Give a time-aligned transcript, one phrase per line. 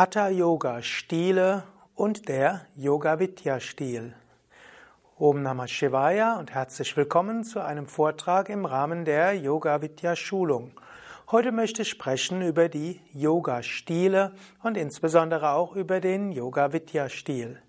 [0.00, 1.64] Hatha-Yoga-Stile
[1.94, 4.14] und der Yoga-Vidya-Stil.
[5.18, 10.70] Om Namah Shivaya und herzlich willkommen zu einem Vortrag im Rahmen der Yoga-Vidya-Schulung.
[11.30, 14.32] Heute möchte ich sprechen über die Yoga-Stile
[14.62, 17.60] und insbesondere auch über den Yoga-Vidya-Stil.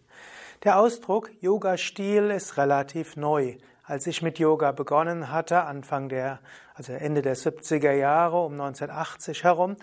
[0.64, 3.58] Der Ausdruck Yoga-Stil ist relativ neu.
[3.84, 6.40] Als ich mit Yoga begonnen hatte, Anfang der,
[6.76, 9.76] also Ende der 70er Jahre, um 1980 herum,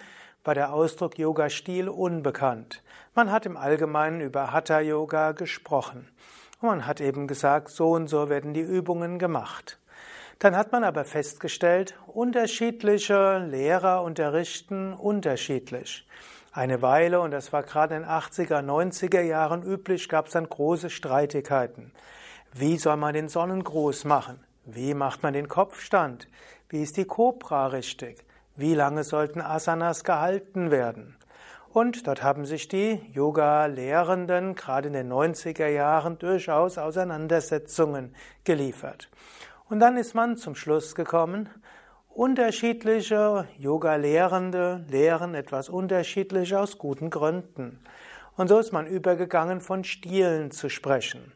[0.48, 2.82] war der Ausdruck Yoga-Stil unbekannt.
[3.14, 6.08] Man hat im Allgemeinen über Hatha-Yoga gesprochen.
[6.62, 9.78] Und man hat eben gesagt, so und so werden die Übungen gemacht.
[10.38, 16.08] Dann hat man aber festgestellt, unterschiedliche Lehrer unterrichten unterschiedlich.
[16.50, 20.48] Eine Weile, und das war gerade in den 80er, 90er Jahren üblich, gab es dann
[20.48, 21.92] große Streitigkeiten.
[22.54, 24.42] Wie soll man den Sonnengruß machen?
[24.64, 26.26] Wie macht man den Kopfstand?
[26.70, 28.24] Wie ist die Kobra richtig?
[28.58, 31.16] Wie lange sollten Asanas gehalten werden?
[31.72, 39.10] Und dort haben sich die Yoga-Lehrenden gerade in den 90er Jahren durchaus Auseinandersetzungen geliefert.
[39.68, 41.48] Und dann ist man zum Schluss gekommen,
[42.08, 47.78] unterschiedliche Yoga-Lehrende lehren etwas unterschiedlich aus guten Gründen.
[48.36, 51.32] Und so ist man übergegangen, von Stilen zu sprechen.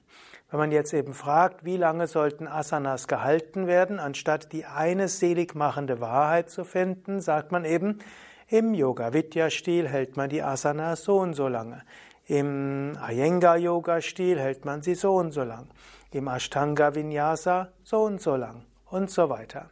[0.53, 5.55] Wenn man jetzt eben fragt, wie lange sollten Asanas gehalten werden, anstatt die eine selig
[5.55, 8.01] machende Wahrheit zu finden, sagt man eben,
[8.49, 11.81] im Yoga-Vidya-Stil hält man die Asanas so und so lange.
[12.27, 15.71] Im Iyengar-Yoga-Stil hält man sie so und so lang.
[16.11, 18.67] Im Ashtanga-Vinyasa so und so lang.
[18.91, 19.71] Und so weiter.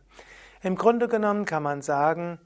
[0.63, 2.39] Im Grunde genommen kann man sagen,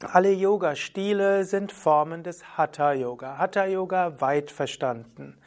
[0.00, 3.38] alle Yoga-Stile sind Formen des Hatha-Yoga.
[3.38, 5.38] Hatha-Yoga weit verstanden.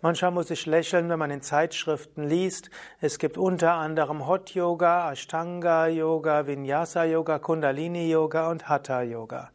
[0.00, 2.70] Manchmal muss ich lächeln, wenn man in Zeitschriften liest.
[3.00, 9.50] Es gibt unter anderem Hot Yoga, Ashtanga Yoga, Vinyasa Yoga, Kundalini Yoga und Hatha Yoga.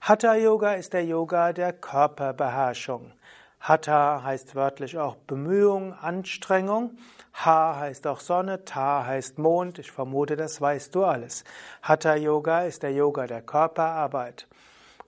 [0.00, 3.12] Hatha Yoga ist der Yoga der Körperbeherrschung.
[3.60, 6.98] Hatha heißt wörtlich auch Bemühung, Anstrengung.
[7.44, 9.78] Ha heißt auch Sonne, Ta heißt Mond.
[9.78, 11.44] Ich vermute, das weißt du alles.
[11.82, 14.48] Hatha Yoga ist der Yoga der Körperarbeit.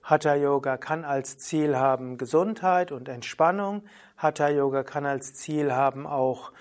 [0.03, 3.83] Hatha Yoga kann als Ziel haben Gesundheit und Entspannung.
[4.19, 6.51] Hatha Yoga kann als Ziel haben auch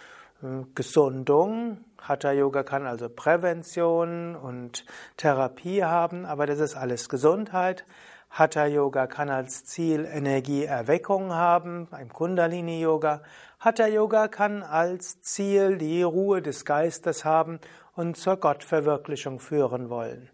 [0.45, 1.79] äh, Gesundung.
[2.01, 4.87] Hatha Yoga kann also Prävention und
[5.17, 7.85] Therapie haben, aber das ist alles Gesundheit.
[8.31, 13.23] Hatha Yoga kann als Ziel Energieerweckung haben, beim Kundalini Yoga.
[13.59, 17.59] Hatha Yoga kann als Ziel die Ruhe des Geistes haben
[17.97, 20.31] und zur Gottverwirklichung führen wollen.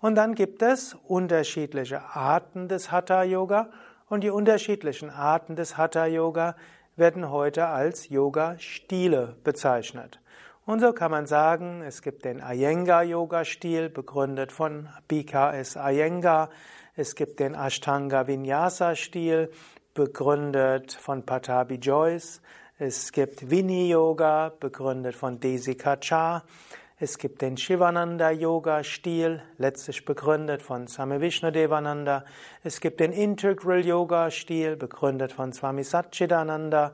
[0.00, 3.68] Und dann gibt es unterschiedliche Arten des Hatha Yoga
[4.12, 6.54] und die unterschiedlichen Arten des Hatha Yoga
[6.96, 10.20] werden heute als Yoga Stile bezeichnet.
[10.66, 16.50] Und so kann man sagen, es gibt den Iyengar Yoga Stil, begründet von BKS Iyengar.
[16.94, 19.50] Es gibt den Ashtanga Vinyasa Stil,
[19.94, 22.42] begründet von Patabi Joyce.
[22.76, 26.44] Es gibt Vini Yoga, begründet von Desi Kachar.
[27.04, 32.24] Es gibt den Shivananda-Yoga-Stil, letztlich begründet von Swami Vishnudevananda.
[32.62, 36.92] Es gibt den Integral-Yoga-Stil, begründet von Swami Satchidananda.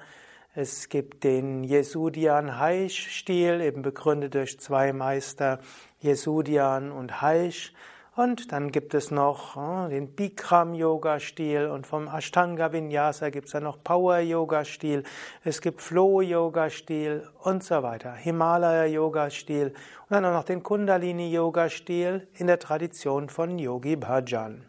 [0.55, 5.59] Es gibt den Yesudian Haish-Stil, eben begründet durch zwei Meister,
[6.03, 7.75] Yesudian und Haish.
[8.19, 13.85] Und dann gibt es noch äh, den Bikram-Yoga-Stil und vom Ashtanga-Vinyasa gibt es dann noch
[13.85, 15.05] Power-Yoga-Stil,
[15.45, 22.59] es gibt Flow-Yoga-Stil und so weiter, Himalaya-Yoga-Stil und dann auch noch den Kundalini-Yoga-Stil in der
[22.59, 24.67] Tradition von Yogi Bhajan.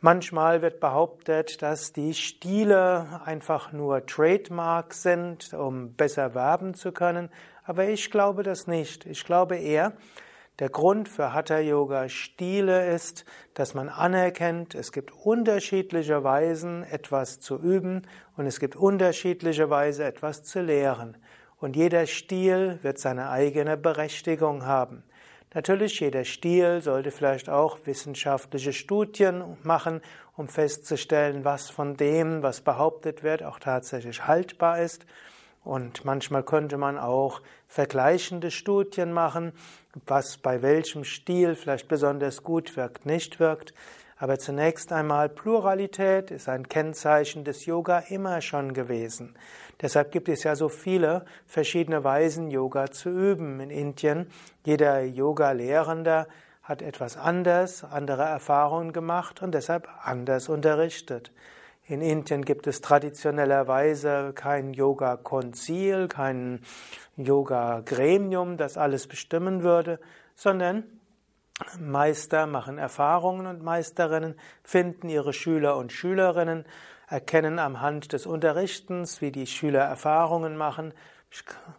[0.00, 7.30] Manchmal wird behauptet, dass die Stile einfach nur Trademarks sind, um besser werben zu können,
[7.62, 9.06] aber ich glaube das nicht.
[9.06, 9.92] Ich glaube eher,
[10.58, 13.24] der Grund für Hatha Yoga Stile ist,
[13.54, 18.02] dass man anerkennt, es gibt unterschiedliche Weisen, etwas zu üben
[18.36, 21.16] und es gibt unterschiedliche Weise, etwas zu lehren.
[21.60, 25.04] Und jeder Stil wird seine eigene Berechtigung haben.
[25.54, 30.02] Natürlich, jeder Stil sollte vielleicht auch wissenschaftliche Studien machen,
[30.36, 35.06] um festzustellen, was von dem, was behauptet wird, auch tatsächlich haltbar ist.
[35.64, 39.52] Und manchmal könnte man auch vergleichende Studien machen,
[40.06, 43.74] was bei welchem Stil vielleicht besonders gut wirkt, nicht wirkt.
[44.16, 49.36] Aber zunächst einmal, Pluralität ist ein Kennzeichen des Yoga immer schon gewesen.
[49.80, 54.28] Deshalb gibt es ja so viele verschiedene Weisen, Yoga zu üben in Indien.
[54.64, 56.26] Jeder Yoga-Lehrender
[56.64, 61.32] hat etwas anders, andere Erfahrungen gemacht und deshalb anders unterrichtet.
[61.88, 66.60] In Indien gibt es traditionellerweise kein Yoga-Konzil, kein
[67.16, 69.98] Yoga-Gremium, das alles bestimmen würde,
[70.34, 70.84] sondern
[71.80, 76.66] Meister machen Erfahrungen und Meisterinnen finden ihre Schüler und Schülerinnen,
[77.08, 80.92] erkennen am Hand des Unterrichtens, wie die Schüler Erfahrungen machen,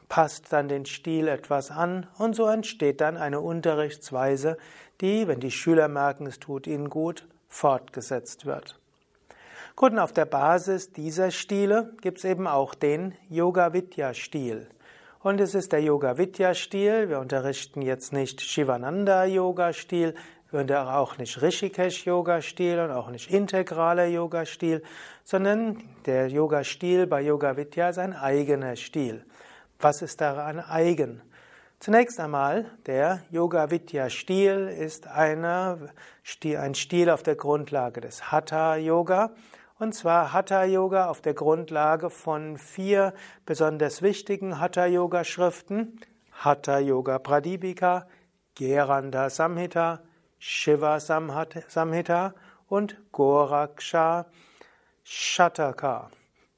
[0.07, 4.57] passt dann den Stil etwas an und so entsteht dann eine Unterrichtsweise,
[5.01, 8.78] die, wenn die Schüler merken, es tut ihnen gut, fortgesetzt wird.
[9.79, 14.67] Gut, und auf der Basis dieser Stile gibt es eben auch den Yoga-Vidya-Stil.
[15.21, 17.07] Und es ist der Yoga-Vidya-Stil.
[17.07, 20.15] Wir unterrichten jetzt nicht Shivananda-Yoga-Stil,
[20.51, 24.83] wir unterrichten auch nicht Rishikesh-Yoga-Stil und auch nicht integraler Yoga-Stil,
[25.23, 29.23] sondern der Yoga-Stil bei Yoga-Vidya ist ein eigener Stil.
[29.79, 31.21] Was ist daran eigen?
[31.79, 35.93] Zunächst einmal, der Yoga-Vidya-Stil ist eine,
[36.43, 39.31] ein Stil auf der Grundlage des Hatha-Yoga.
[39.79, 43.13] Und zwar Hatha-Yoga auf der Grundlage von vier
[43.45, 46.01] besonders wichtigen Hatha-Yoga-Schriften.
[46.33, 48.05] Hatha-Yoga Pradipika,
[48.55, 50.01] Geranda Samhita,
[50.37, 52.33] Shiva Samhita
[52.67, 54.25] und Goraksha
[55.03, 56.11] Shataka.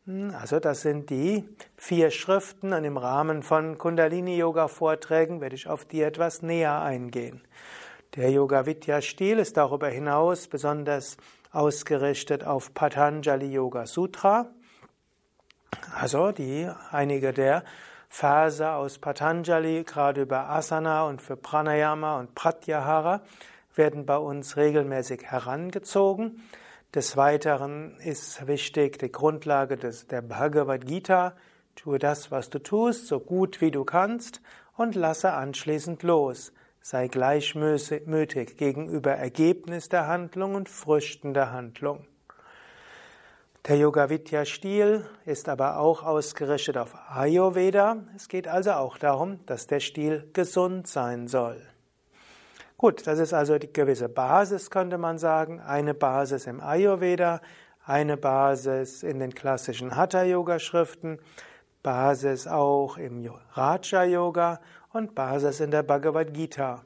[0.06, 1.48] Hm, also das sind die
[1.78, 7.44] vier Schriften und im Rahmen von Kundalini-Yoga-Vorträgen werde ich auf die etwas näher eingehen.
[8.16, 11.18] Der Yoga-Vidya-Stil ist darüber hinaus besonders
[11.52, 14.48] ausgerichtet auf Patanjali Yoga Sutra.
[15.96, 17.64] Also die einige der
[18.10, 23.22] Verse aus Patanjali, gerade über Asana und für Pranayama und Pratyahara,
[23.76, 26.44] werden bei uns regelmäßig herangezogen.
[26.94, 31.34] Des Weiteren ist wichtig die Grundlage des, der Bhagavad Gita.
[31.78, 34.42] Tue das, was du tust, so gut wie du kannst
[34.76, 36.52] und lasse anschließend los.
[36.84, 42.08] Sei gleichmütig gegenüber Ergebnis der Handlung und Früchten der Handlung.
[43.68, 47.98] Der Yoga Vidya Stil ist aber auch ausgerichtet auf Ayurveda.
[48.16, 51.62] Es geht also auch darum, dass der Stil gesund sein soll.
[52.78, 55.60] Gut, das ist also die gewisse Basis, könnte man sagen.
[55.60, 57.42] Eine Basis im Ayurveda,
[57.86, 61.20] eine Basis in den klassischen Hatha-Yoga-Schriften,
[61.84, 64.60] Basis auch im Raja-Yoga
[64.94, 66.86] und Basis in der Bhagavad Gita.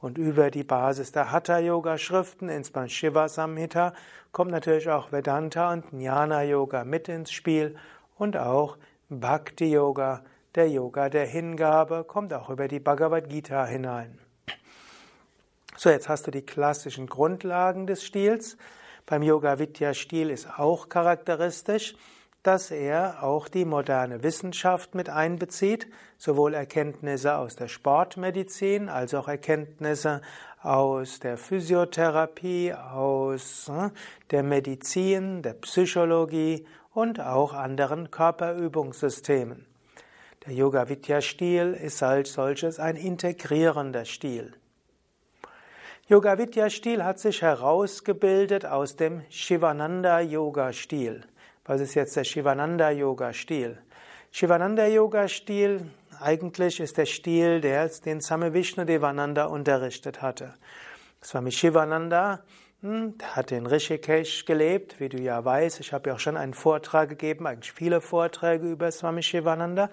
[0.00, 3.94] Und über die Basis der Hatha-Yoga-Schriften, insbesondere Shiva Samhita,
[4.30, 7.76] kommt natürlich auch Vedanta und Jnana-Yoga mit ins Spiel
[8.16, 8.78] und auch
[9.08, 10.22] Bhakti-Yoga,
[10.54, 14.18] der Yoga der Hingabe, kommt auch über die Bhagavad Gita hinein.
[15.76, 18.56] So, jetzt hast du die klassischen Grundlagen des Stils.
[19.06, 21.94] Beim Yoga Vidya Stil ist auch charakteristisch,
[22.42, 29.28] dass er auch die moderne Wissenschaft mit einbezieht, sowohl Erkenntnisse aus der Sportmedizin als auch
[29.28, 30.22] Erkenntnisse
[30.62, 33.90] aus der Physiotherapie, aus hm,
[34.30, 39.66] der Medizin, der Psychologie und auch anderen Körperübungssystemen.
[40.46, 44.52] Der Yoga Vidya Stil ist als solches ein integrierender Stil.
[46.08, 51.24] Yoga Vidya Stil hat sich herausgebildet aus dem Shivananda Yoga Stil.
[51.68, 53.76] Was ist jetzt der Shivananda Yoga Stil?
[54.32, 60.54] Shivananda Yoga Stil eigentlich ist der Stil, der den Same Vishnu Devananda unterrichtet hatte.
[61.22, 62.40] Swami Shivananda
[62.80, 65.80] hm, hat in Rishikesh gelebt, wie du ja weißt.
[65.80, 69.90] Ich habe ja auch schon einen Vortrag gegeben, eigentlich viele Vorträge über Swami Shivananda.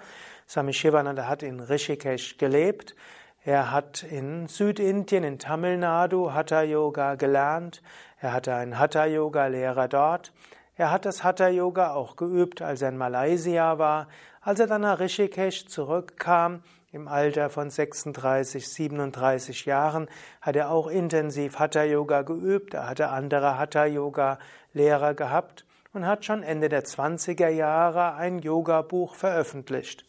[0.47, 2.95] Swami Shivananda hat in Rishikesh gelebt.
[3.43, 7.81] Er hat in Südindien, in Tamil Nadu Hatha Yoga gelernt.
[8.21, 10.31] Er hatte einen Hatha Yoga Lehrer dort.
[10.77, 14.07] Er hat das Hatha Yoga auch geübt, als er in Malaysia war.
[14.41, 20.07] Als er dann nach Rishikesh zurückkam, im Alter von 36, 37 Jahren,
[20.41, 22.73] hat er auch intensiv Hatha Yoga geübt.
[22.73, 24.39] Er hatte andere Hatha Yoga
[24.73, 30.05] Lehrer gehabt und hat schon Ende der 20er Jahre ein Yoga Buch veröffentlicht.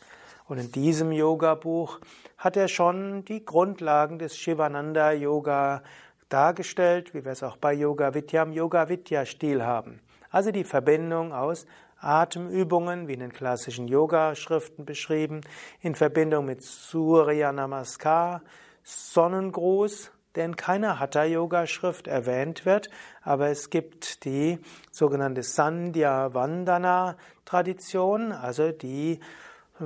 [0.49, 2.00] Und in diesem Yoga-Buch
[2.38, 5.82] hat er schon die Grundlagen des Shivananda Yoga
[6.28, 10.00] dargestellt, wie wir es auch bei Yoga Vidya im Yoga Vidya Stil haben.
[10.30, 11.66] Also die Verbindung aus
[11.99, 15.40] Atemübungen, wie in den klassischen Yoga-Schriften beschrieben,
[15.80, 18.42] in Verbindung mit Surya Namaskar,
[18.83, 22.90] Sonnengruß, der in keiner Hatha-Yoga-Schrift erwähnt wird,
[23.23, 24.59] aber es gibt die
[24.92, 29.21] sogenannte Sandhya Vandana-Tradition, also die
[29.80, 29.85] äh,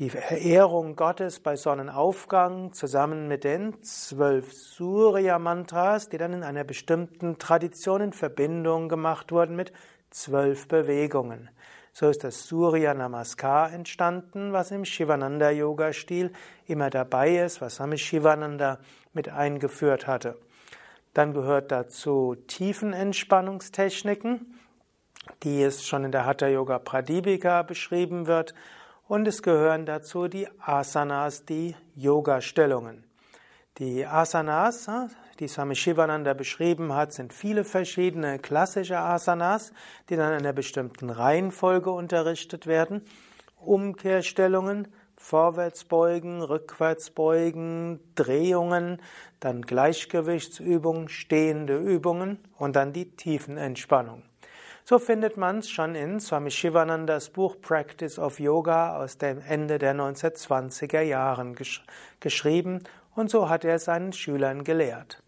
[0.00, 7.38] die Verehrung Gottes bei Sonnenaufgang zusammen mit den zwölf Surya-Mantras, die dann in einer bestimmten
[7.38, 9.72] Tradition in Verbindung gemacht wurden mit
[10.10, 11.48] zwölf Bewegungen.
[11.92, 16.32] So ist das Surya Namaskar entstanden, was im Shivananda Yoga Stil
[16.66, 18.80] immer dabei ist, was Swami Shivananda
[19.12, 20.36] mit eingeführt hatte.
[21.12, 24.58] Dann gehört dazu Tiefenentspannungstechniken,
[25.44, 28.54] die es schon in der Hatha Yoga Pradipika beschrieben wird
[29.08, 33.04] und es gehören dazu die Asanas, die Yoga-Stellungen.
[33.78, 34.88] Die Asanas,
[35.40, 39.72] die Swami Shivananda beschrieben hat, sind viele verschiedene klassische Asanas,
[40.08, 43.02] die dann in einer bestimmten Reihenfolge unterrichtet werden.
[43.58, 49.00] Umkehrstellungen, Vorwärtsbeugen, Rückwärtsbeugen, Drehungen,
[49.40, 54.22] dann Gleichgewichtsübungen, stehende Übungen und dann die Tiefenentspannung.
[54.86, 59.78] So findet man es schon in Swami Shivanandas Buch Practice of Yoga aus dem Ende
[59.78, 61.82] der 1920er Jahren gesch
[62.20, 62.82] geschrieben
[63.14, 65.22] und so hat er seinen Schülern gelehrt.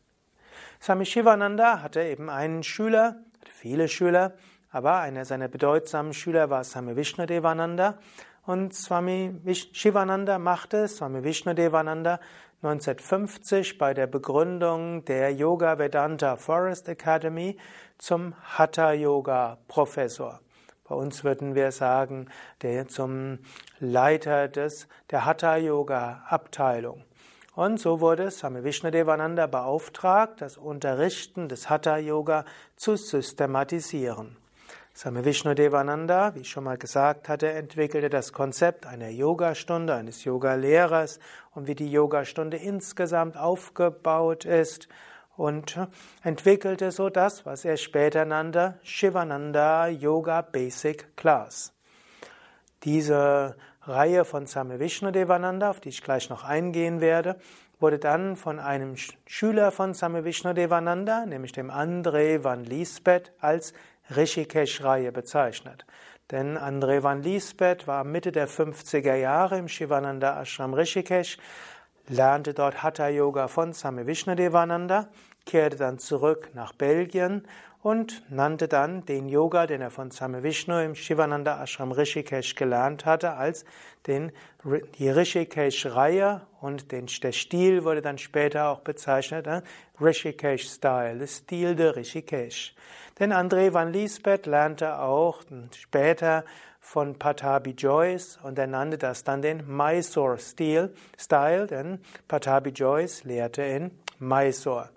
[0.83, 3.17] Swami Shivananda hatte eben einen Schüler,
[3.51, 4.35] viele Schüler,
[4.71, 7.97] aber einer seiner bedeutsamen Schüler war Swami Vishnudevananda
[8.45, 9.41] und Swami
[9.73, 12.21] Shivananda machte Swami Vishnudevananda
[12.63, 17.57] 1950 bei der Begründung der Yoga Vedanta Forest Academy
[17.99, 20.41] zum Hatha Yoga Professor.
[20.89, 22.29] Bei uns würden wir sagen,
[22.63, 23.39] der zum
[23.81, 27.05] Leiter des, der Hatha Yoga Abteilung.
[27.55, 32.45] Und so wurde Swami Vishnudevananda beauftragt, das Unterrichten des Hatha Yoga
[32.77, 34.37] zu systematisieren.
[34.95, 41.19] Swami Vishnudevananda, wie ich schon mal gesagt hatte, entwickelte das Konzept einer Yogastunde, eines Yogalehrers
[41.55, 44.89] und wie die Yogastunde insgesamt aufgebaut ist
[45.37, 45.79] und
[46.23, 51.73] entwickelte so das, was er später nannte Shivananda Yoga Basic Class.
[52.85, 57.37] Diese Reihe von Swami Vishnudevananda, auf die ich gleich noch eingehen werde,
[57.79, 63.75] wurde dann von einem Schüler von Swami Vishnudevananda, nämlich dem André van Liesbeth, als
[64.11, 65.85] Rishikesh-Reihe bezeichnet.
[66.31, 71.39] Denn André van Liesbeth war Mitte der 50er Jahre im Shivananda Ashram Rishikesh,
[72.09, 75.09] lernte dort Hatha Yoga von Swami Vishnudevananda,
[75.45, 77.47] kehrte dann zurück nach Belgien
[77.83, 83.07] und nannte dann den Yoga, den er von Swami Vishnu im Shivananda Ashram Rishikesh gelernt
[83.07, 83.65] hatte, als
[84.09, 84.33] den,
[84.99, 89.63] die Rishikesh-Reihe und den, der Stil wurde dann später auch bezeichnet, äh,
[90.01, 92.75] Rishikesh-Style, der Stil der Rishikesh.
[93.21, 95.43] Denn André van Liesbeth lernte auch
[95.75, 96.45] später
[96.87, 103.63] von Patabi Joyce und er nannte das dann den Mysore-Stil, Style, denn Patabi Joyce lehrte
[103.63, 103.91] in
[104.21, 104.91] Mysore.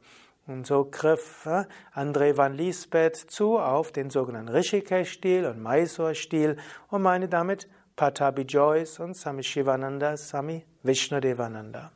[0.46, 1.66] Und so griff äh,
[1.96, 6.58] André van Liesbeth zu auf den sogenannten Rishikesh-Stil und Mysore-Stil
[6.90, 11.92] und meine damit Patabi Joyce und Sami Shivananda, Sami Vishnudevananda.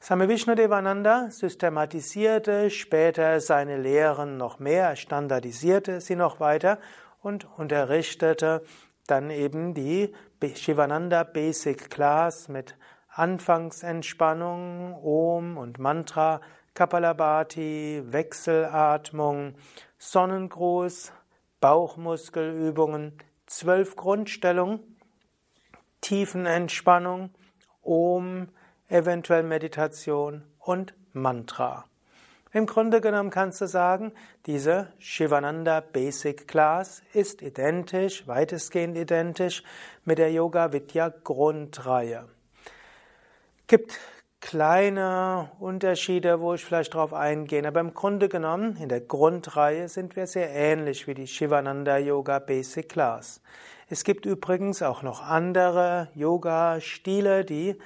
[0.00, 6.78] Sami Vishnudevananda systematisierte später seine Lehren noch mehr, standardisierte sie noch weiter
[7.20, 8.62] und unterrichtete
[9.06, 10.12] dann eben die
[10.54, 12.76] Shivananda Basic Class mit
[13.08, 16.40] Anfangsentspannung, Om und Mantra,
[16.74, 19.54] Kapalabhati, Wechselatmung,
[19.98, 21.12] Sonnengruß,
[21.60, 24.80] Bauchmuskelübungen, zwölf Grundstellungen,
[26.00, 27.30] Tiefenentspannung,
[27.82, 28.48] Om,
[28.88, 31.84] eventuell Meditation und Mantra.
[32.54, 34.12] Im Grunde genommen kannst du sagen,
[34.46, 39.64] diese Shivananda Basic Class ist identisch, weitestgehend identisch
[40.04, 42.28] mit der Yoga Vidya Grundreihe.
[43.66, 43.98] Gibt
[44.40, 47.66] kleine Unterschiede, wo ich vielleicht darauf eingehe.
[47.66, 52.38] Aber im Grunde genommen, in der Grundreihe sind wir sehr ähnlich wie die Shivananda Yoga
[52.38, 53.40] Basic Class.
[53.88, 57.76] Es gibt übrigens auch noch andere Yoga-Stile, die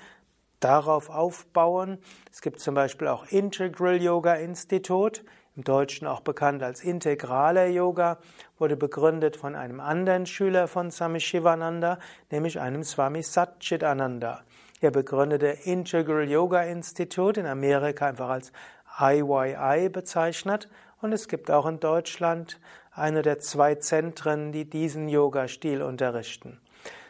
[0.61, 1.99] darauf aufbauen.
[2.33, 5.23] Es gibt zum Beispiel auch Integral Yoga Institute,
[5.57, 8.19] im Deutschen auch bekannt als integraler Yoga,
[8.59, 11.99] wurde begründet von einem anderen Schüler von Swami Shivananda,
[12.31, 14.45] nämlich einem Swami Satchitananda.
[14.81, 18.53] Er begründete Integral Yoga Institute in Amerika einfach als
[19.01, 20.69] IYI bezeichnet
[21.01, 22.61] und es gibt auch in Deutschland
[22.93, 26.61] eine der zwei Zentren, die diesen Yoga-Stil unterrichten.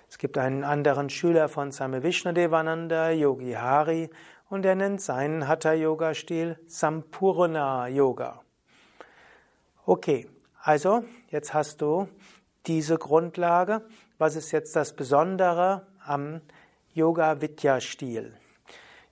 [0.09, 4.11] Es gibt einen anderen Schüler von Same Vishnadevananda, Yogi Hari,
[4.49, 8.41] und er nennt seinen Hatha-Yoga-Stil Sampurna Yoga.
[9.85, 10.27] Okay,
[10.63, 12.09] also jetzt hast du
[12.67, 13.83] diese Grundlage.
[14.17, 16.41] Was ist jetzt das Besondere am
[16.95, 18.33] Yoga Vidya Stil.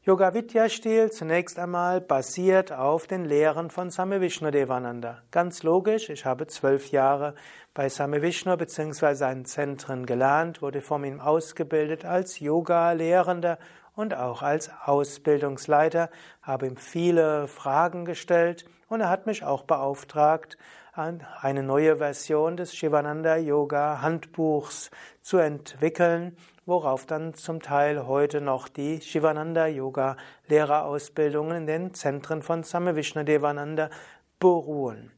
[0.09, 5.23] Yoga Vidya Stil zunächst einmal basiert auf den Lehren von Same Vishnu Devananda.
[5.33, 7.35] Ganz logisch, ich habe zwölf Jahre
[7.75, 9.15] bei Same Vishnu bzw.
[9.15, 13.59] seinen Zentren gelernt, wurde von ihm ausgebildet als Yoga-Lehrender
[13.97, 16.09] und auch als Ausbildungsleiter,
[16.41, 20.57] habe ihm viele Fragen gestellt und er hat mich auch beauftragt,
[20.93, 24.91] eine neue Version des Shivananda Yoga Handbuchs
[25.21, 30.17] zu entwickeln, worauf dann zum Teil heute noch die Shivananda Yoga
[30.49, 33.91] Lehrerausbildungen in den Zentren von Same Vishnadevananda
[34.39, 35.13] beruhen.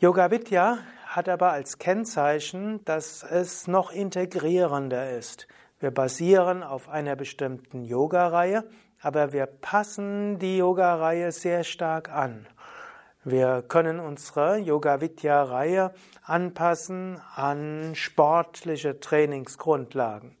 [0.00, 5.46] Yoga Vidya hat aber als Kennzeichen, dass es noch integrierender ist.
[5.78, 8.64] Wir basieren auf einer bestimmten Yoga-Reihe,
[9.02, 12.46] aber wir passen die Yoga-Reihe sehr stark an.
[13.24, 15.92] Wir können unsere Yoga Vidya Reihe
[16.24, 20.36] anpassen an sportliche Trainingsgrundlagen.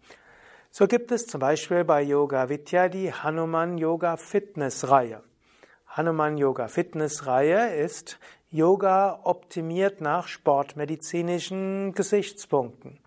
[0.70, 5.22] So gibt es zum Beispiel bei Yoga Vidya die Hanuman Yoga Fitness Reihe.
[5.88, 8.18] Hanuman Yoga Fitness Reihe ist
[8.50, 12.98] Yoga optimiert nach sportmedizinischen Gesichtspunkten.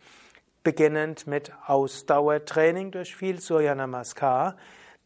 [0.63, 4.55] Beginnend mit Ausdauertraining durch viel Surya Namaskar,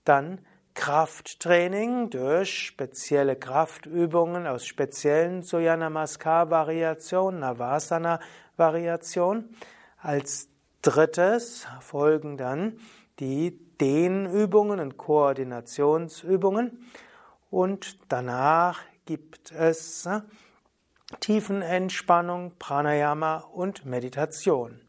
[0.08, 0.40] dann
[0.74, 8.20] Krafttraining durch spezielle Kraftübungen aus speziellen Namaskar Variationen, Navasana
[8.58, 9.50] Variation.
[10.00, 10.50] Als
[10.84, 12.80] drittes folgen dann
[13.20, 16.86] die Dehnübungen und Koordinationsübungen
[17.50, 20.08] und danach gibt es
[21.20, 24.87] Tiefenentspannung, Pranayama und Meditation.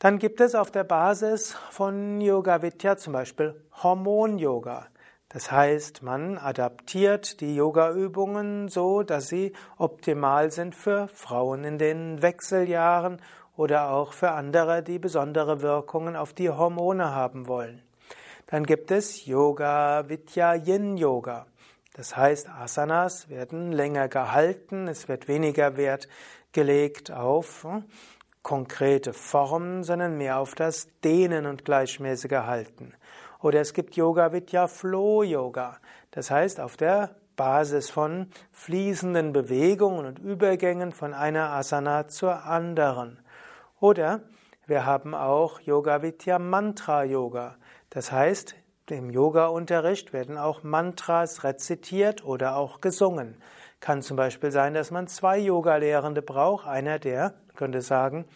[0.00, 4.86] Dann gibt es auf der Basis von Yoga Vidya zum Beispiel Hormon-Yoga.
[5.28, 12.22] Das heißt, man adaptiert die Yoga-Übungen so, dass sie optimal sind für Frauen in den
[12.22, 13.20] Wechseljahren
[13.58, 17.82] oder auch für andere, die besondere Wirkungen auf die Hormone haben wollen.
[18.46, 21.44] Dann gibt es Yoga Vidya Yin Yoga.
[21.92, 26.08] Das heißt, Asanas werden länger gehalten, es wird weniger Wert
[26.52, 27.66] gelegt auf
[28.42, 32.94] konkrete Formen, sondern mehr auf das Dehnen und gleichmäßige Halten.
[33.40, 35.78] Oder es gibt Yoga Vidya Flow Yoga.
[36.10, 43.18] Das heißt, auf der Basis von fließenden Bewegungen und Übergängen von einer Asana zur anderen.
[43.80, 44.20] Oder
[44.66, 47.56] wir haben auch Yoga Vidya Mantra Yoga.
[47.88, 48.54] Das heißt,
[48.90, 53.36] im Yoga-Unterricht werden auch Mantras rezitiert oder auch gesungen.
[53.80, 56.66] Kann zum Beispiel sein, dass man zwei Yoga-Lehrende braucht.
[56.66, 58.26] Einer, der, könnte sagen,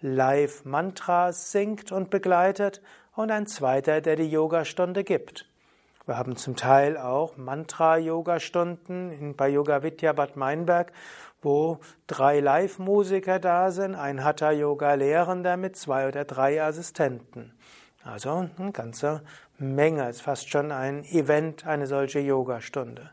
[0.00, 2.80] live Mantras singt und begleitet
[3.14, 5.46] und ein zweiter, der die Yogastunde gibt.
[6.06, 10.92] Wir haben zum Teil auch Mantra-Yoga-Stunden bei Yoga Vidya Bad Meinberg,
[11.40, 17.52] wo drei Live-Musiker da sind, ein Hatha-Yoga-Lehrender mit zwei oder drei Assistenten.
[18.02, 19.22] Also eine ganze
[19.56, 23.10] Menge, ist fast schon ein Event, eine solche Yogastunde.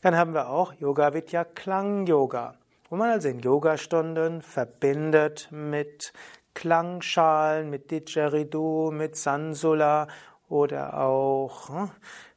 [0.00, 2.54] Dann haben wir auch Yoga Vidya Klang Yoga,
[2.88, 6.12] wo man also in Yogastunden verbindet mit
[6.54, 10.06] Klangschalen, mit Didgeridoo, mit Sansula
[10.48, 11.90] oder auch hm,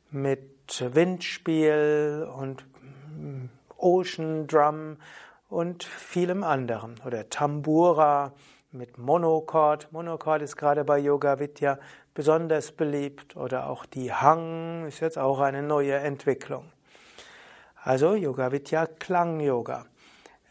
[0.09, 2.65] mit Windspiel und
[3.15, 4.97] hm, Ocean Drum
[5.47, 8.33] und vielem anderen oder Tambura
[8.71, 9.91] mit Monochord.
[9.91, 11.77] Monochord ist gerade bei Yoga Vidya
[12.15, 16.71] besonders beliebt oder auch die Hang ist jetzt auch eine neue Entwicklung.
[17.83, 19.87] Also Yoga Vidya Klang Yoga.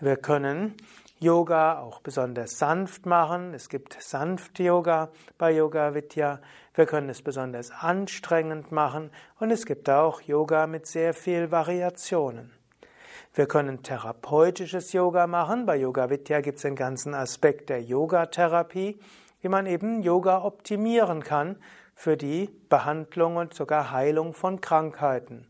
[0.00, 0.74] Wir können
[1.20, 3.54] Yoga auch besonders sanft machen.
[3.54, 6.40] Es gibt sanft Yoga bei Yoga Vidya.
[6.74, 12.50] Wir können es besonders anstrengend machen und es gibt auch Yoga mit sehr viel Variationen.
[13.32, 15.66] Wir können therapeutisches Yoga machen.
[15.66, 18.98] Bei Yoga Vidya gibt es den ganzen Aspekt der Yogatherapie,
[19.40, 21.58] wie man eben Yoga optimieren kann
[21.94, 25.49] für die Behandlung und sogar Heilung von Krankheiten.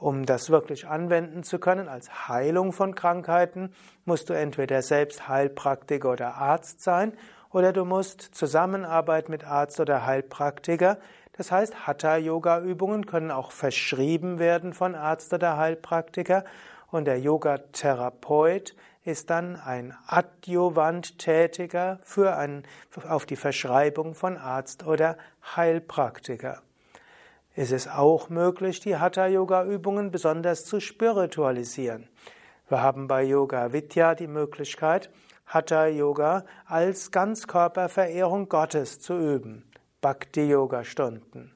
[0.00, 3.74] Um das wirklich anwenden zu können als Heilung von Krankheiten,
[4.06, 7.12] musst du entweder selbst Heilpraktiker oder Arzt sein
[7.50, 10.96] oder du musst Zusammenarbeit mit Arzt oder Heilpraktiker.
[11.34, 16.44] Das heißt, Hatha-Yoga-Übungen können auch verschrieben werden von Arzt oder Heilpraktiker
[16.90, 22.64] und der Yoga-Therapeut ist dann ein Adjuvant-Tätiger für ein,
[23.06, 25.18] auf die Verschreibung von Arzt oder
[25.56, 26.62] Heilpraktiker.
[27.62, 32.08] Es ist auch möglich, die Hatha-Yoga-Übungen besonders zu spiritualisieren.
[32.70, 35.10] Wir haben bei Yoga Vidya die Möglichkeit,
[35.44, 39.70] Hatha-Yoga als Ganzkörperverehrung Gottes zu üben.
[40.00, 41.52] Bhakti-Yoga-Stunden.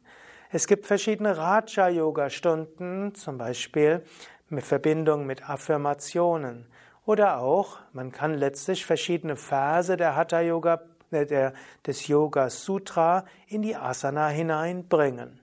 [0.51, 4.05] Es gibt verschiedene Raja-Yoga-Stunden, zum Beispiel
[4.51, 6.67] mit Verbindung mit Affirmationen.
[7.07, 11.53] Oder auch, man kann letztlich verschiedene Verse der Hatha Yoga, äh,
[11.87, 15.41] des Yoga Sutra in die Asana hineinbringen.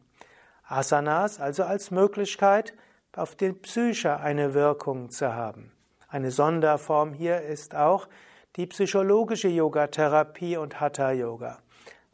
[0.71, 2.73] Asanas also als Möglichkeit,
[3.15, 5.71] auf die Psyche eine Wirkung zu haben.
[6.07, 8.07] Eine Sonderform hier ist auch
[8.55, 11.59] die psychologische Yogatherapie und Hatha Yoga.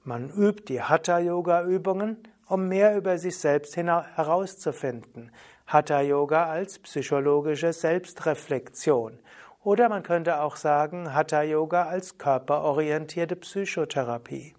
[0.04, 2.18] Man übt die Hatha Yoga Übungen,
[2.48, 5.32] um mehr über sich selbst herauszufinden.
[5.68, 9.20] Hatha Yoga als psychologische Selbstreflexion.
[9.64, 14.56] Oder man könnte auch sagen Hatha Yoga als körperorientierte Psychotherapie.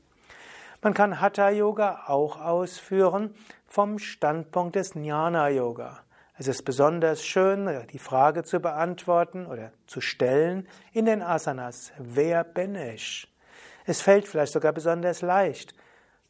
[0.83, 3.35] Man kann Hatha Yoga auch ausführen
[3.69, 6.01] vom Standpunkt des Jnana Yoga.
[6.39, 11.93] Es ist besonders schön, die Frage zu beantworten oder zu stellen in den Asanas.
[11.99, 13.33] Wer bin ich?
[13.87, 15.75] Es fällt vielleicht sogar besonders leicht.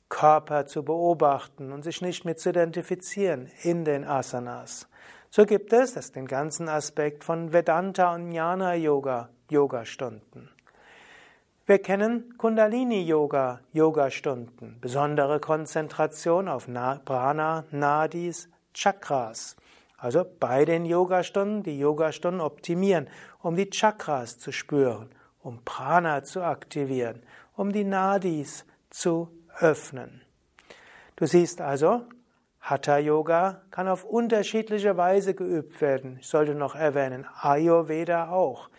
[0.08, 4.88] Körper zu beobachten und sich nicht mit zu identifizieren in den Asanas.
[5.30, 10.48] So gibt es den ganzen Aspekt von Vedanta und Jnana Yoga, Yoga-Stunden.
[11.68, 19.54] Wir kennen Kundalini Yoga, Yoga-Stunden, besondere Konzentration auf Prana, Nadis, Chakras.
[19.98, 23.10] Also bei den Yogastunden die Yogastunden optimieren,
[23.42, 25.10] um die Chakras zu spüren,
[25.42, 27.22] um Prana zu aktivieren,
[27.54, 29.28] um die Nadis zu
[29.60, 30.22] öffnen.
[31.16, 32.04] Du siehst also,
[32.62, 36.16] Hatha Yoga kann auf unterschiedliche Weise geübt werden.
[36.18, 38.70] Ich sollte noch erwähnen, Ayurveda auch.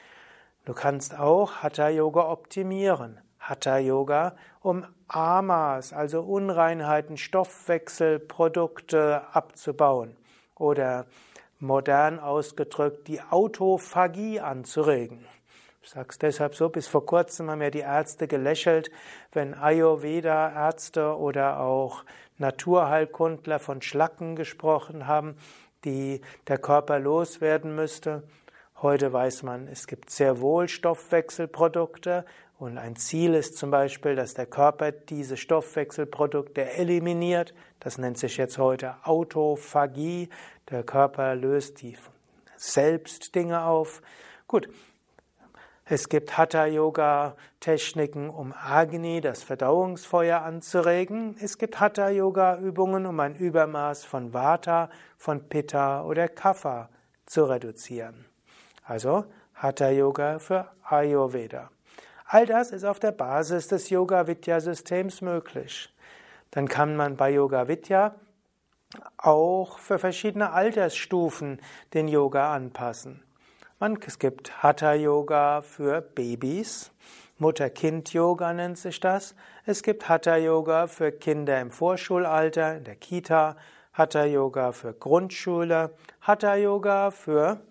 [0.69, 3.19] Du kannst auch Hatha Yoga optimieren.
[3.39, 10.15] Hatha Yoga, um Amas, also Unreinheiten, Stoffwechselprodukte abzubauen
[10.53, 11.07] oder
[11.57, 15.25] modern ausgedrückt die Autophagie anzuregen.
[15.81, 18.91] Ich sage es deshalb so, bis vor kurzem haben ja die Ärzte gelächelt,
[19.31, 22.03] wenn Ayurveda-Ärzte oder auch
[22.37, 25.35] Naturheilkundler von Schlacken gesprochen haben,
[25.83, 28.21] die der Körper loswerden müsste.
[28.81, 32.23] Heute weiß man, es gibt sehr wohl Stoffwechselprodukte
[32.57, 37.53] und ein Ziel ist zum Beispiel, dass der Körper diese Stoffwechselprodukte eliminiert.
[37.81, 40.29] Das nennt sich jetzt heute Autophagie.
[40.69, 41.97] Der Körper löst die
[42.55, 44.01] selbst Dinge auf.
[44.47, 44.69] Gut.
[45.83, 51.35] Es gibt Hatha-Yoga-Techniken, um Agni, das Verdauungsfeuer, anzuregen.
[51.41, 56.89] Es gibt Hatha-Yoga-Übungen, um ein Übermaß von Vata, von Pitta oder Kapha
[57.25, 58.29] zu reduzieren.
[58.89, 61.69] Also Hatha-Yoga für Ayurveda.
[62.25, 65.93] All das ist auf der Basis des Yoga-Vidya-Systems möglich.
[66.49, 68.15] Dann kann man bei Yoga-Vidya
[69.17, 71.61] auch für verschiedene Altersstufen
[71.93, 73.21] den Yoga anpassen.
[73.77, 76.91] Man, es gibt Hatha-Yoga für Babys,
[77.37, 79.35] Mutter-Kind-Yoga nennt sich das.
[79.67, 83.55] Es gibt Hatha-Yoga für Kinder im Vorschulalter, in der Kita,
[83.93, 87.61] Hatha-Yoga für Grundschule, Hatha-Yoga für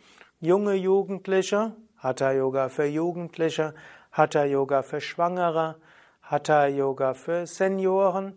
[0.40, 3.74] junge Jugendliche, Hatha-Yoga für Jugendliche,
[4.12, 5.76] Hatha Yoga für Schwangere,
[6.22, 8.34] Hatha Yoga für Senioren,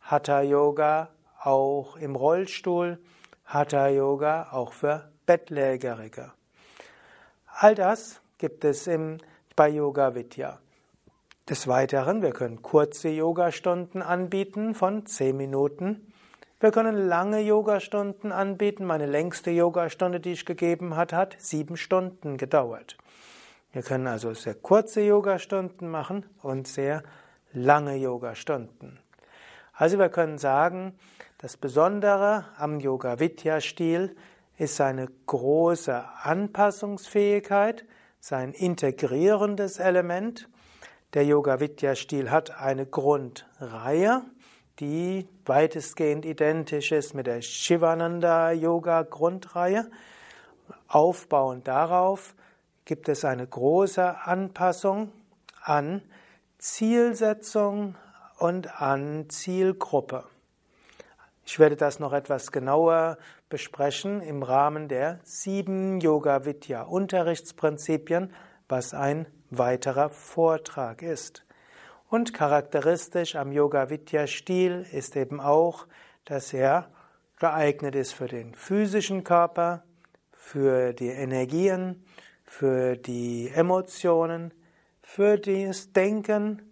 [0.00, 1.08] Hatha Yoga
[1.42, 2.98] auch im Rollstuhl,
[3.44, 6.32] Hatha Yoga auch für Bettlägerige.
[7.46, 9.18] All das gibt es im,
[9.56, 10.58] bei Yoga Vidya.
[11.48, 16.12] Des Weiteren, wir können kurze Yogastunden anbieten von 10 Minuten.
[16.60, 18.84] Wir können lange Yogastunden anbieten.
[18.84, 22.96] Meine längste Yogastunde, die ich gegeben hat, hat sieben Stunden gedauert.
[23.72, 27.02] Wir können also sehr kurze Yogastunden machen und sehr
[27.52, 29.00] lange Yogastunden.
[29.72, 30.96] Also wir können sagen,
[31.38, 34.14] das Besondere am Yoga Vidya Stil
[34.56, 37.84] ist seine große Anpassungsfähigkeit,
[38.20, 40.48] sein integrierendes Element.
[41.14, 44.22] Der Yoga Vidya Stil hat eine Grundreihe,
[44.80, 49.90] die weitestgehend identisch ist mit der Shivananda Yoga Grundreihe.
[50.88, 52.34] Aufbauend darauf
[52.84, 55.12] gibt es eine große Anpassung
[55.62, 56.02] an
[56.58, 57.94] Zielsetzung
[58.38, 60.24] und an Zielgruppe.
[61.46, 68.32] Ich werde das noch etwas genauer besprechen im Rahmen der sieben Yoga Vidya Unterrichtsprinzipien,
[68.68, 71.44] was ein weiterer Vortrag ist.
[72.14, 75.88] Und charakteristisch am Yoga Vidya Stil ist eben auch,
[76.24, 76.88] dass er
[77.40, 79.82] geeignet ist für den physischen Körper,
[80.30, 82.04] für die Energien,
[82.44, 84.54] für die Emotionen,
[85.02, 86.62] für das Denken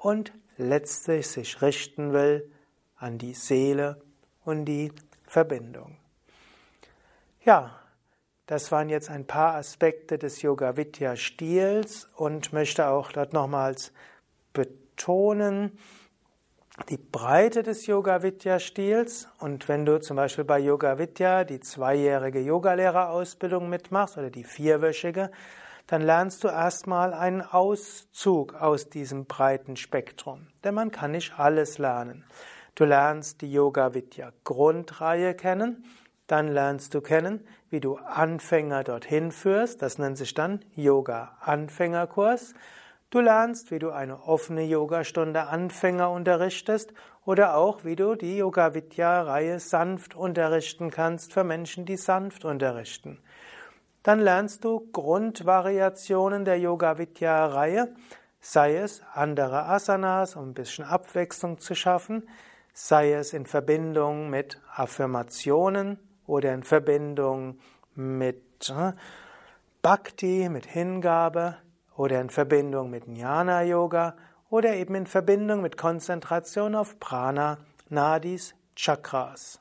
[0.00, 2.50] und letztlich sich richten will
[2.96, 4.02] an die Seele
[4.44, 4.90] und die
[5.22, 5.98] Verbindung.
[7.44, 7.78] Ja,
[8.46, 13.92] das waren jetzt ein paar Aspekte des Yoga Vidya Stils und möchte auch dort nochmals
[14.52, 14.79] betonen,
[16.88, 21.60] die Breite des Yoga Vidya Stils und wenn du zum Beispiel bei Yoga Vidya die
[21.60, 25.30] zweijährige Yogalehrerausbildung mitmachst oder die vierwöchige,
[25.86, 30.48] dann lernst du erstmal einen Auszug aus diesem breiten Spektrum.
[30.64, 32.24] Denn man kann nicht alles lernen.
[32.74, 35.84] Du lernst die Yoga Vidya Grundreihe kennen,
[36.26, 42.54] dann lernst du kennen, wie du Anfänger dorthin führst, das nennt sich dann Yoga Anfängerkurs.
[43.10, 46.94] Du lernst, wie du eine offene Yogastunde Anfänger unterrichtest
[47.24, 52.44] oder auch, wie du die Yoga Vidya Reihe sanft unterrichten kannst für Menschen, die sanft
[52.44, 53.18] unterrichten.
[54.04, 57.92] Dann lernst du Grundvariationen der Yoga Vidya Reihe,
[58.40, 62.28] sei es andere Asanas, um ein bisschen Abwechslung zu schaffen,
[62.72, 67.58] sei es in Verbindung mit Affirmationen oder in Verbindung
[67.96, 68.92] mit äh,
[69.82, 71.56] Bhakti, mit Hingabe,
[72.00, 74.16] oder in Verbindung mit Jnana Yoga
[74.48, 77.58] oder eben in Verbindung mit Konzentration auf Prana,
[77.90, 79.60] Nadis, Chakras.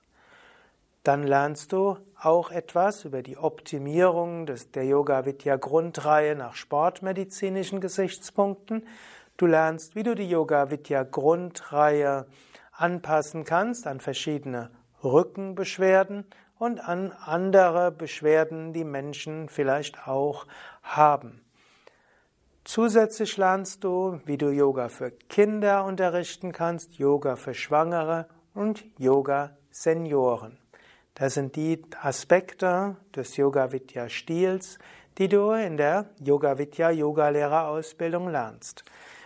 [1.04, 7.82] Dann lernst du auch etwas über die Optimierung des, der Yoga Vidya Grundreihe nach sportmedizinischen
[7.82, 8.88] Gesichtspunkten.
[9.36, 12.26] Du lernst, wie du die Yoga Vidya Grundreihe
[12.72, 14.72] anpassen kannst an verschiedene
[15.04, 16.24] Rückenbeschwerden
[16.58, 20.48] und an andere Beschwerden, die Menschen vielleicht auch
[20.84, 21.42] haben.
[22.72, 29.58] Zusätzlich lernst du, wie du Yoga für Kinder unterrichten kannst, Yoga für Schwangere und Yoga
[29.72, 30.60] Senioren.
[31.16, 34.78] Das sind die Aspekte des Yoga Vidya Stils,
[35.18, 38.84] die du in der Yoga Vidya Yogalehrerausbildung lernst.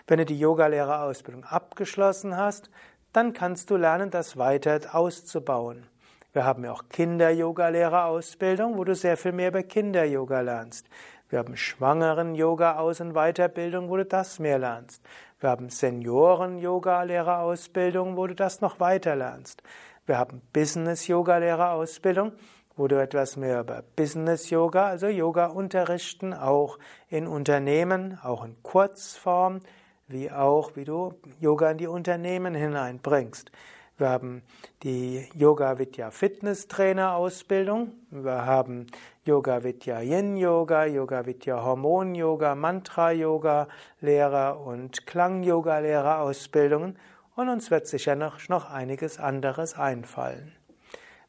[0.08, 2.70] Wenn du die Yogalehrerausbildung abgeschlossen hast,
[3.12, 5.86] dann kannst du lernen, das weiter auszubauen.
[6.34, 10.88] Wir haben ja auch Kinder-Yoga-Lehrerausbildung, wo du sehr viel mehr über Kinder-Yoga lernst.
[11.34, 15.02] Wir haben Schwangeren-Yoga-Aus- und Weiterbildung, wo du das mehr lernst.
[15.40, 19.64] Wir haben Senioren-Yoga-Lehrerausbildung, wo du das noch weiter lernst.
[20.06, 22.34] Wir haben Business-Yoga-Lehrerausbildung,
[22.76, 26.78] wo du etwas mehr über Business-Yoga, also Yoga unterrichten, auch
[27.10, 29.62] in Unternehmen, auch in Kurzform,
[30.08, 33.52] wie auch, wie du Yoga in die Unternehmen hineinbringst.
[34.00, 34.42] Wir haben
[34.82, 37.92] die Yoga Vidya Fitness Trainer Ausbildung.
[38.10, 38.88] Wir haben
[39.24, 43.68] Yoga Vidya Yin Yoga, Yoga Vidya Hormon Yoga, Mantra Yoga
[44.02, 46.98] Lehrer und Klang Yoga Lehrer Ausbildungen.
[47.36, 50.56] Und uns wird sicher noch, noch einiges anderes einfallen.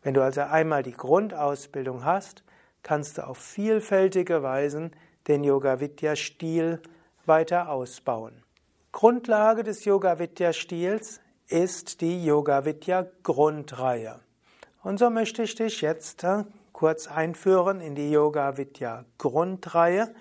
[0.03, 2.44] Wenn du also einmal die Grundausbildung hast,
[2.83, 4.92] kannst du auf vielfältige Weisen
[5.29, 6.81] den Yoga Vidya Stil
[7.27, 8.42] weiter ausbauen.
[8.90, 14.20] Grundlage des Yoga Vidya Stils ist die Yoga Vidya Grundreihe.
[14.83, 20.14] Und so möchte ich dich jetzt äh, kurz einführen in die Yoga Vidya Grundreihe,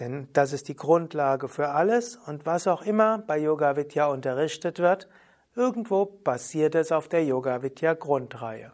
[0.00, 4.78] denn das ist die Grundlage für alles und was auch immer bei Yoga Vidya unterrichtet
[4.78, 5.08] wird,
[5.54, 8.72] irgendwo basiert es auf der Yoga Vidya Grundreihe.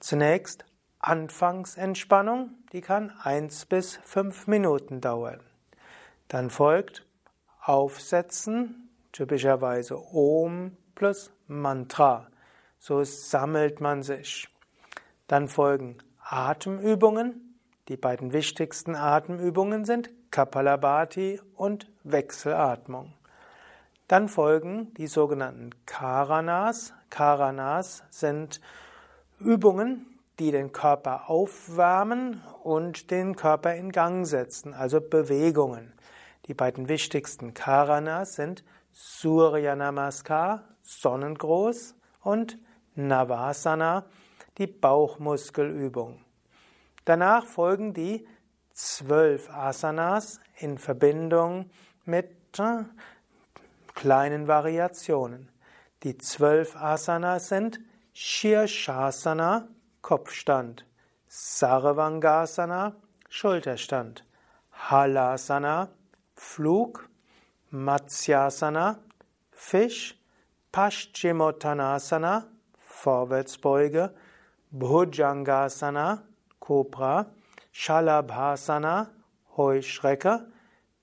[0.00, 0.64] Zunächst
[0.98, 5.40] Anfangsentspannung, die kann eins bis fünf Minuten dauern.
[6.28, 7.06] Dann folgt
[7.62, 12.28] Aufsetzen, typischerweise Om plus Mantra.
[12.78, 14.48] So sammelt man sich.
[15.26, 17.56] Dann folgen Atemübungen.
[17.88, 23.12] Die beiden wichtigsten Atemübungen sind Kapalabhati und Wechselatmung.
[24.06, 26.92] Dann folgen die sogenannten Karanas.
[27.10, 28.60] Karanas sind
[29.38, 35.92] Übungen, die den Körper aufwärmen und den Körper in Gang setzen, also Bewegungen.
[36.46, 38.64] Die beiden wichtigsten Karanas sind
[39.02, 42.58] Surya Namaskar, Sonnengruß und
[42.94, 44.04] Navasana,
[44.58, 46.22] die Bauchmuskelübung.
[47.06, 48.28] Danach folgen die
[48.74, 51.70] zwölf Asanas in Verbindung
[52.04, 52.84] mit äh,
[53.94, 55.50] kleinen Variationen.
[56.02, 57.80] Die zwölf Asanas sind
[58.12, 59.68] Shirshasana,
[60.02, 60.84] Kopfstand,
[61.26, 62.96] Sarvangasana,
[63.30, 64.26] Schulterstand,
[64.72, 65.88] Halasana,
[66.34, 67.09] Flug,
[67.72, 68.98] Matsyasana,
[69.52, 70.16] Fisch,
[70.72, 74.12] Paschimottanasana, Vorwärtsbeuge,
[74.72, 76.22] Bhujangasana,
[76.58, 77.26] Cobra,
[77.72, 79.10] Shalabhasana,
[79.56, 80.46] Heuschrecke,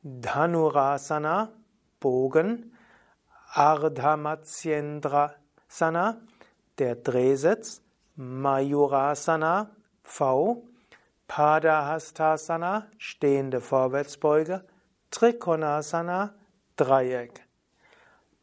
[0.04, 1.54] Dhanurasana,
[2.02, 2.74] Bogen,
[3.54, 6.18] Ardhamatyendrasana,
[6.78, 7.82] der Drehsitz,
[8.18, 9.72] Mayurasana,
[10.04, 10.64] V,
[11.28, 14.64] Padahastasana, stehende Vorwärtsbeuge,
[15.12, 16.34] Trikonasana,
[16.78, 17.46] Dreieck.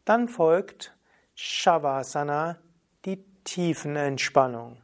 [0.05, 0.95] Dann folgt
[1.35, 2.59] Shavasana,
[3.05, 4.77] die Tiefenentspannung.